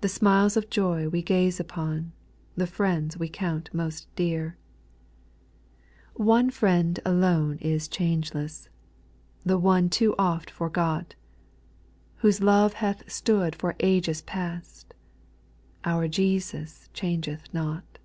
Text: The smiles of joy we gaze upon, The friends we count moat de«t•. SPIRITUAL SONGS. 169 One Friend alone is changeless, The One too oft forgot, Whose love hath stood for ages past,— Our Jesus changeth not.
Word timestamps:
The 0.00 0.08
smiles 0.08 0.56
of 0.56 0.68
joy 0.68 1.08
we 1.08 1.22
gaze 1.22 1.60
upon, 1.60 2.10
The 2.56 2.66
friends 2.66 3.16
we 3.18 3.28
count 3.28 3.72
moat 3.72 4.04
de«t•. 4.16 4.32
SPIRITUAL 4.34 4.58
SONGS. 6.16 6.26
169 6.26 6.26
One 6.26 6.50
Friend 6.50 7.00
alone 7.06 7.58
is 7.60 7.86
changeless, 7.86 8.68
The 9.44 9.56
One 9.56 9.88
too 9.88 10.12
oft 10.18 10.50
forgot, 10.50 11.14
Whose 12.16 12.42
love 12.42 12.72
hath 12.72 13.08
stood 13.08 13.54
for 13.54 13.76
ages 13.78 14.22
past,— 14.22 14.92
Our 15.84 16.08
Jesus 16.08 16.88
changeth 16.92 17.44
not. 17.54 18.00